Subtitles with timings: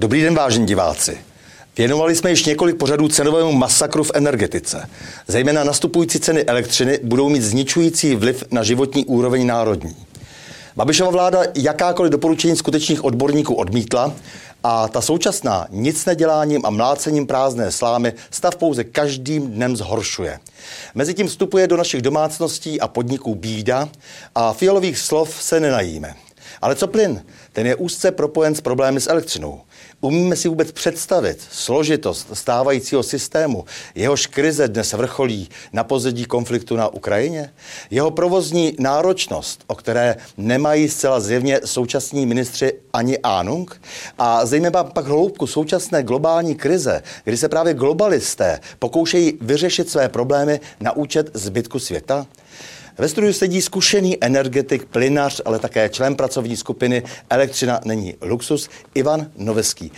[0.00, 1.18] Dobrý den, vážení diváci.
[1.76, 4.88] Věnovali jsme již několik pořadů cenovému masakru v energetice.
[5.26, 9.96] Zejména nastupující ceny elektřiny budou mít zničující vliv na životní úroveň národní.
[10.76, 14.12] Babišova vláda jakákoliv doporučení skutečných odborníků odmítla
[14.64, 20.38] a ta současná nic neděláním a mlácením prázdné slámy stav pouze každým dnem zhoršuje.
[20.94, 23.88] Mezitím vstupuje do našich domácností a podniků bída
[24.34, 26.14] a fialových slov se nenajíme.
[26.62, 27.24] Ale co plyn?
[27.52, 29.60] Ten je úzce propojen s problémy s elektřinou.
[30.00, 33.64] Umíme si vůbec představit složitost stávajícího systému,
[33.94, 37.52] jehož krize dnes vrcholí na pozadí konfliktu na Ukrajině?
[37.90, 43.80] Jeho provozní náročnost, o které nemají zcela zjevně současní ministři ani ánung?
[44.18, 50.60] A zejména pak hloubku současné globální krize, kdy se právě globalisté pokoušejí vyřešit své problémy
[50.80, 52.26] na účet zbytku světa?
[53.00, 59.30] Ve studiu sedí zkušený energetik, plynař, ale také člen pracovní skupiny Elektřina není luxus, Ivan
[59.36, 59.92] Noveský.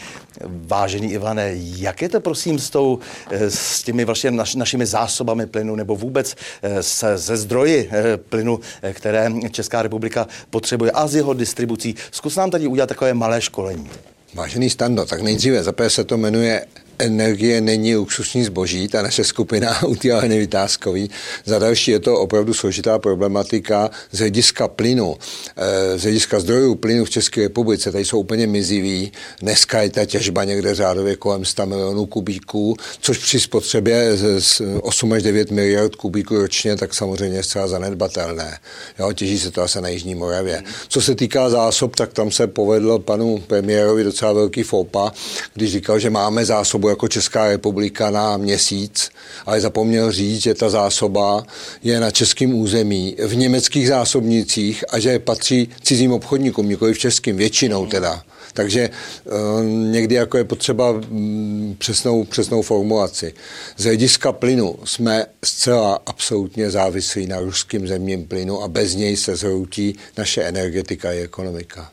[0.44, 2.98] Vážený Ivane, jak je to prosím s, tou,
[3.30, 8.16] eh, s těmi vaši, naš, našimi zásobami plynu nebo vůbec eh, se, ze zdroji eh,
[8.16, 8.60] plynu,
[8.92, 11.94] které Česká republika potřebuje a z jeho distribucí?
[12.10, 13.90] Zkus nám tady udělat takové malé školení.
[14.34, 16.66] Vážený Stando, tak nejdříve za se to jmenuje
[17.02, 21.10] energie není luxusní zboží, ta naše skupina udělala nevytázkový.
[21.44, 25.16] Za další je to opravdu složitá problematika z hlediska plynu,
[25.56, 29.12] eh, z hlediska zdrojů plynu v České republice, tady jsou úplně mizivý.
[29.40, 35.12] Dneska je ta těžba někde řádově kolem 100 milionů kubíků, což při spotřebě z 8
[35.12, 38.58] až 9 miliard kubíků ročně, tak samozřejmě je zcela zanedbatelné.
[38.98, 40.62] Jo, těží se to asi na Jižní Moravě.
[40.88, 45.12] Co se týká zásob, tak tam se povedlo panu premiérovi docela velký fopa,
[45.54, 49.10] když říkal, že máme zásobu jako Česká republika na měsíc,
[49.46, 51.46] ale zapomněl říct, že ta zásoba
[51.82, 57.36] je na českém území v německých zásobnicích a že patří cizím obchodníkům, nikoli v českým,
[57.36, 58.22] většinou teda.
[58.52, 58.90] Takže
[59.24, 63.34] uh, někdy jako je potřeba um, přesnou, přesnou formulaci.
[63.76, 69.36] Z hlediska plynu jsme zcela absolutně závislí na ruským zemním plynu a bez něj se
[69.36, 71.90] zhroutí naše energetika i ekonomika.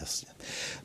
[0.00, 0.35] Jasně.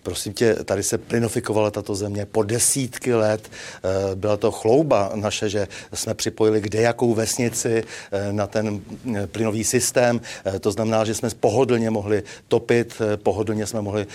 [0.03, 3.51] Prosím tě, tady se plinofikovala tato země po desítky let.
[3.51, 8.81] Eh, byla to chlouba naše, že jsme připojili kde jakou vesnici eh, na ten
[9.15, 10.21] eh, plynový systém.
[10.59, 14.07] To znamená, že jsme pohodlně mohli topit, pohodlně jsme mohli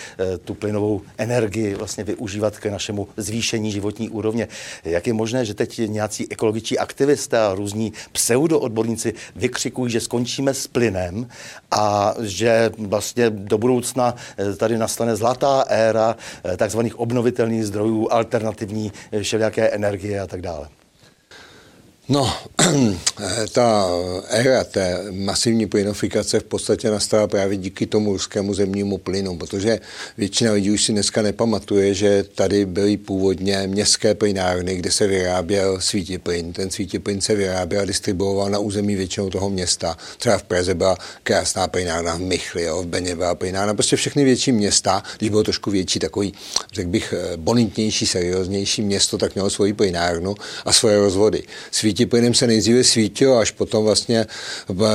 [0.45, 4.47] tu plynovou energii vlastně využívat k našemu zvýšení životní úrovně.
[4.83, 10.67] Jak je možné, že teď nějací ekologičtí aktivisté a různí pseudoodborníci vykřikují, že skončíme s
[10.67, 11.27] plynem
[11.71, 14.15] a že vlastně do budoucna
[14.57, 20.76] tady nastane zlatá éra eh, takzvaných obnovitelných zdrojů, alternativní eh, všelijaké energie a tak dále.
[22.09, 22.33] No,
[23.51, 23.87] ta
[24.29, 29.79] éra té masivní plynofikace v podstatě nastala právě díky tomu ruskému zemnímu plynu, protože
[30.17, 35.81] většina lidí už si dneska nepamatuje, že tady byly původně městské plynárny, kde se vyráběl
[35.81, 36.53] svítiplyn.
[36.53, 39.97] Ten svítiplyn se vyráběl a distribuoval na území většinou toho města.
[40.17, 44.23] Třeba v Praze byla krásná plynárna, v Michli, jo, v Beně byla plynárna, prostě všechny
[44.23, 46.33] větší města, když bylo trošku větší, takový,
[46.73, 50.35] řekl bych, bonitnější, serióznější město, tak mělo svoji plynárnu
[50.65, 51.43] a svoje rozvody.
[51.71, 54.25] Svít plynem se nejdříve svítilo, až potom vlastně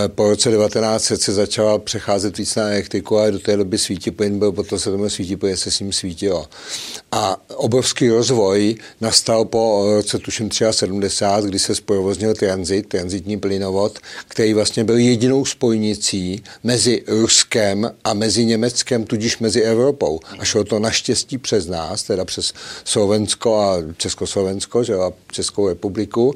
[0.08, 3.78] po roce 1900 se začala přecházet víc na elektriku, ale do té doby
[4.16, 6.46] plyn byl, potom se tomu plyn se s ním svítilo.
[7.12, 13.98] A obrovský rozvoj nastal po roce tuším 73, kdy se zprovoznil transit, transitní plynovod,
[14.28, 20.20] který vlastně byl jedinou spojnicí mezi Ruskem a mezi Německem, tudíž mezi Evropou.
[20.38, 22.52] A šlo to naštěstí přes nás, teda přes
[22.84, 26.34] Slovensko a Československo, že a Českou republiku.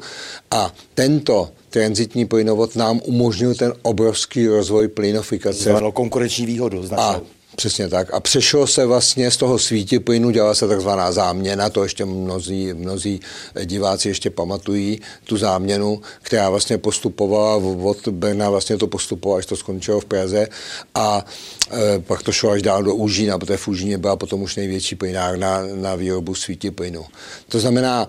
[0.94, 5.62] Tento transitní plynovod nám umožnil ten obrovský rozvoj plynofikace.
[5.62, 6.86] Znamenalo konkurenční výhodu.
[6.86, 7.04] Značnou.
[7.04, 8.14] A Přesně tak.
[8.14, 9.58] A přešlo se vlastně z toho
[10.04, 13.20] plynu, dělala se takzvaná záměna, to ještě mnozí, mnozí
[13.64, 19.56] diváci ještě pamatují, tu záměnu, která vlastně postupovala od Brna, vlastně to postupovalo, až to
[19.56, 20.48] skončilo v Praze
[20.94, 21.24] a
[21.72, 24.94] e, pak to šlo až dál do Úžína, protože v Úžíně byla potom už největší
[24.94, 26.34] plynárna na výrobu
[26.70, 27.04] plynu.
[27.48, 28.08] To znamená,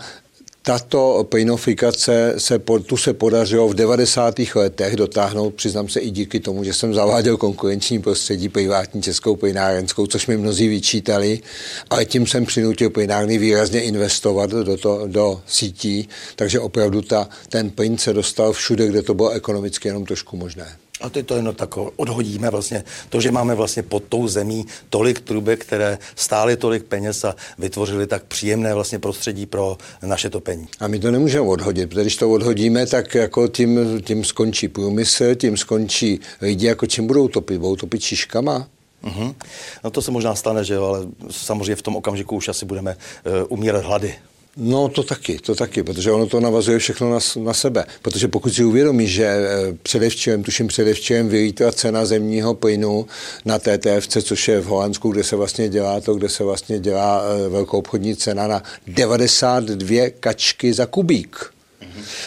[0.67, 4.35] tato plynofikace se, tu se podařilo v 90.
[4.55, 10.07] letech dotáhnout, přiznám se i díky tomu, že jsem zaváděl konkurenční prostředí privátní českou plynárenskou,
[10.07, 11.39] což mi mnozí vyčítali,
[11.89, 17.69] ale tím jsem přinutil plynárny výrazně investovat do, to, do sítí, takže opravdu ta, ten
[17.69, 20.67] plyn se dostal všude, kde to bylo ekonomicky jenom trošku možné.
[21.01, 24.65] A to je to jenom tak odhodíme vlastně to, že máme vlastně pod tou zemí
[24.89, 30.67] tolik trubek, které stály tolik peněz a vytvořili tak příjemné vlastně prostředí pro naše topení.
[30.79, 35.35] A my to nemůžeme odhodit, protože když to odhodíme, tak jako tím, tím skončí průmysl,
[35.35, 38.67] tím skončí lidi, jako čím budou topit, budou topit šiškama,
[39.03, 39.35] Mm-hmm.
[39.83, 42.95] No to se možná stane, že jo, ale samozřejmě v tom okamžiku už asi budeme
[42.95, 44.15] uh, umírat hlady.
[44.59, 47.85] No to taky, to taky, protože ono to navazuje všechno na, na sebe.
[48.01, 53.07] Protože pokud si uvědomí, že eh, předevčím, tuším předevčím vylítla cena zemního plynu
[53.45, 57.23] na TTFC, což je v Holandsku, kde se vlastně dělá to, kde se vlastně dělá
[57.23, 61.45] eh, velkou obchodní cena na 92 kačky za kubík.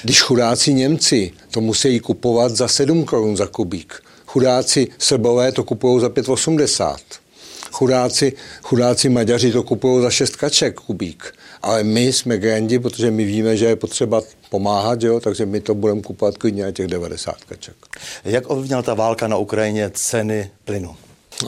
[0.03, 6.01] Když chudáci Němci to musí kupovat za 7 korun za kubík, chudáci Srbové to kupují
[6.01, 6.97] za 5,80.
[7.71, 8.33] Chudáci,
[8.63, 11.35] chudáci Maďaři to kupují za 6 kaček kubík.
[11.63, 15.21] Ale my jsme grandi, protože my víme, že je potřeba pomáhat, jo?
[15.21, 17.75] takže my to budeme kupovat klidně na těch 90 kaček.
[18.25, 20.97] Jak ovlivnila ta válka na Ukrajině ceny plynu?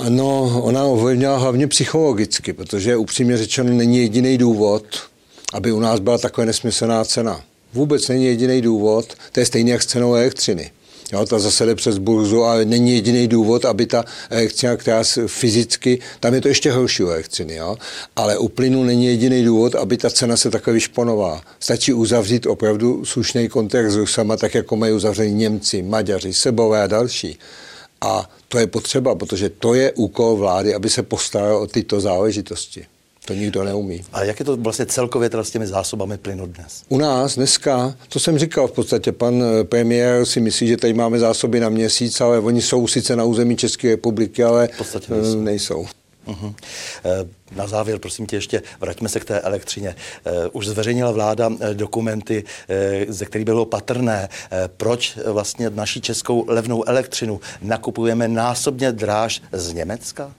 [0.09, 4.85] No, ona ovlivnila hlavně psychologicky, protože upřímně řečeno není jediný důvod,
[5.53, 7.41] aby u nás byla taková nesmyslná cena.
[7.73, 10.71] Vůbec není jediný důvod, to je stejně jak s cenou elektřiny.
[11.12, 15.99] Jo, ta zase jde přes burzu, ale není jediný důvod, aby ta elektřina, která fyzicky,
[16.20, 17.76] tam je to ještě horší u elektřiny, jo,
[18.17, 21.43] ale u plynu není jediný důvod, aby ta cena se takhle vyšponovala.
[21.61, 26.87] Stačí uzavřít opravdu slušný kontrakt s Rusama, tak jako mají uzavřený Němci, Maďaři, Sebové a
[26.87, 27.38] další.
[28.00, 32.87] A to je potřeba, protože to je úkol vlády, aby se postaral o tyto záležitosti.
[33.25, 34.05] To nikdo neumí.
[34.13, 36.83] A jak je to vlastně celkově teda s těmi zásobami plynu dnes?
[36.89, 40.95] U nás dneska, to jsem říkal v podstatě, pan eh, premiér si myslí, že tady
[40.95, 45.13] máme zásoby na měsíc, ale oni jsou sice na území České republiky, ale v podstatě
[45.13, 45.41] nejsou.
[45.43, 45.87] nejsou.
[46.27, 46.55] Uh-huh.
[47.57, 49.97] Na závěr, prosím tě, ještě vraťme se k té elektřině.
[50.25, 52.45] Eh, už zveřejnila vláda dokumenty,
[53.09, 54.29] ze kterých bylo patrné,
[54.77, 60.33] proč vlastně naší českou levnou elektřinu nakupujeme násobně dráž z Německa?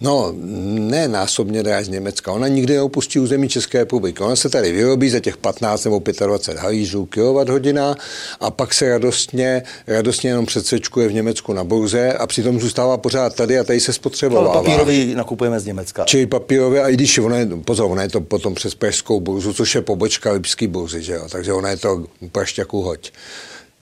[0.00, 0.34] No,
[0.78, 2.32] ne násobně dráž z Německa.
[2.32, 4.22] Ona nikdy neopustí území České republiky.
[4.22, 7.08] Ona se tady vyrobí za těch 15 nebo 25 halířů
[7.48, 7.94] hodina
[8.40, 13.34] a pak se radostně, radostně jenom předsečkuje v Německu na burze a přitom zůstává pořád
[13.34, 14.52] tady a tady se spotřebovává.
[14.52, 16.04] Ale papírový nakupujeme z Německa.
[16.04, 19.52] Čili papírové, a i když ono je, pozor, ono je to potom přes Pražskou burzu,
[19.52, 21.26] což je pobočka Lipský burzy, že jo?
[21.30, 23.10] takže ona je to prašťaku hoď.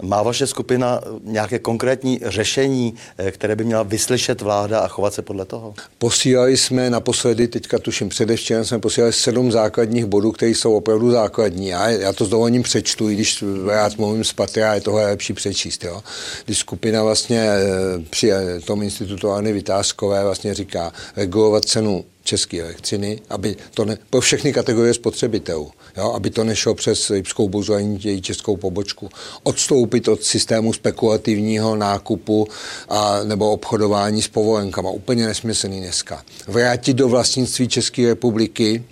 [0.02, 5.23] Má vaše skupina nějaké konkrétní řešení, eh, které by měla vyslyšet vláda a chovat se
[5.23, 5.75] podle toho?
[5.99, 11.69] Posílali jsme naposledy, teďka tuším předevčírem, jsme posílali sedm základních bodů, které jsou opravdu základní.
[11.69, 15.32] Já, já to s dovolením přečtu, i když rád mluvím z patra, je toho lepší
[15.32, 15.85] přečíst.
[15.85, 16.02] Jo.
[16.44, 17.62] Když skupina vlastně eh,
[18.11, 23.98] při eh, tom institutu Anny Vytázkové vlastně říká regulovat cenu české elektřiny, aby to ne,
[24.10, 29.08] pro všechny kategorie spotřebitelů, jo, aby to nešlo přes Lipskou burzu ani její českou pobočku.
[29.42, 32.48] Odstoupit od systému spekulativního nákupu
[32.88, 34.90] a, nebo obchodování s povolenkama.
[34.90, 36.22] Úplně nesmyslný dneska.
[36.46, 38.84] Vrátit do vlastnictví České republiky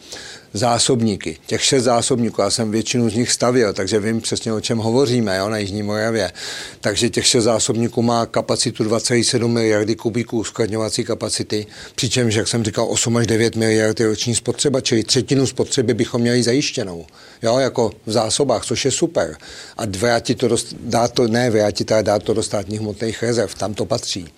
[0.53, 1.37] zásobníky.
[1.47, 5.37] Těch šest zásobníků, já jsem většinu z nich stavil, takže vím přesně, o čem hovoříme
[5.37, 6.33] jo, na Jižní Moravě.
[6.81, 12.87] Takže těch šest zásobníků má kapacitu 2,7 miliardy kubíků uskladňovací kapacity, přičemž, jak jsem říkal,
[12.91, 17.07] 8 až 9 miliard je roční spotřeba, čili třetinu spotřeby bychom měli zajištěnou,
[17.43, 19.37] jo, jako v zásobách, což je super.
[19.77, 23.55] A vrátit to, dost, dát to, ne vrátit, ale dát to do státních hmotných rezerv,
[23.55, 24.29] tam to patří.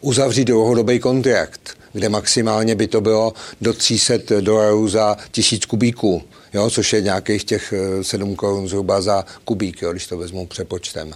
[0.00, 6.22] Uzavřít dlouhodobý kontrakt, kde maximálně by to bylo do 300 dolarů za tisíc kubíků,
[6.54, 10.46] jo, což je nějakých těch 7 eh, korun zhruba za kubík, jo, když to vezmu
[10.46, 11.12] přepočtem.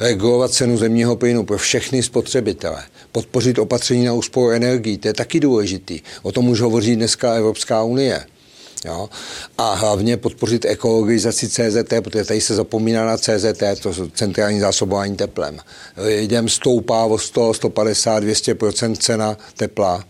[0.00, 2.82] Regulovat cenu zemního plynu pro všechny spotřebitele.
[3.12, 6.00] Podpořit opatření na úsporu energií, to je taky důležitý.
[6.22, 8.26] O tom už hovoří dneska Evropská unie.
[8.84, 9.08] Jo?
[9.58, 15.58] A hlavně podpořit ekologizaci CZT, protože tady se zapomíná na CZT, to centrální zásobování teplem.
[15.96, 20.04] Lidem stoupá o 100, 150, 200% cena tepla.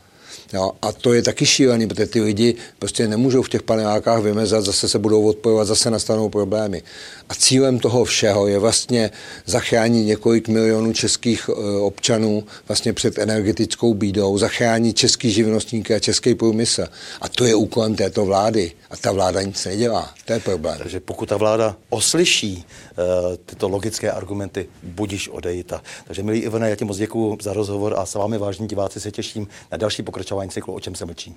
[0.52, 4.64] Jo, a to je taky šílený, protože ty lidi prostě nemůžou v těch panelákách vymezat,
[4.64, 6.82] zase se budou odpojovat, zase nastanou problémy.
[7.28, 9.10] A cílem toho všeho je vlastně
[9.46, 16.34] zachránit několik milionů českých e, občanů vlastně před energetickou bídou, zachránit český živnostníky a český
[16.34, 16.84] průmysl.
[17.20, 18.72] A to je úkolem této vlády.
[18.90, 20.14] A ta vláda nic nedělá.
[20.24, 20.78] To je problém.
[20.78, 22.64] Takže pokud ta vláda oslyší
[22.98, 25.82] uh, tyto logické argumenty, budíš odejita.
[26.06, 29.10] Takže milí Ivane, já ti moc děkuji za rozhovor a s vámi, vážní diváci, se
[29.10, 31.36] těším na další pokračování cyklu O čem se mlčí.